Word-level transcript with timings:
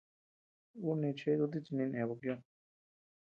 Uu 0.85 0.95
neʼë 0.99 1.15
cheʼe 1.17 1.35
dutit 1.39 1.63
chi 1.65 1.71
ninee 1.77 2.07
bpkioʼö. 2.09 2.37